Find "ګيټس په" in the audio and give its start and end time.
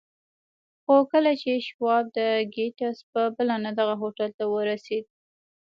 2.55-3.21